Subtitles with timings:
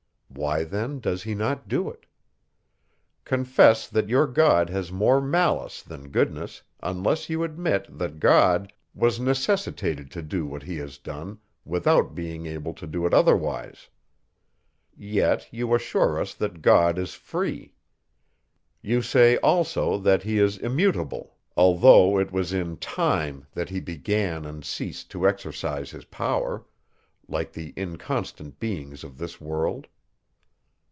[0.33, 2.05] Why then does he not do it?
[3.25, 9.19] Confess, that your God has more malice than goodness, unless you admit, that God, was
[9.19, 13.89] necessitated to do what he has done, without being able to do it otherwise.
[14.95, 17.75] Yet, you assure us, that God is free.
[18.81, 24.45] You say also, that he is immutable, although it was in Time that he began
[24.45, 26.63] and ceased to exercise his power,
[27.27, 29.87] like the inconstant beings of this world.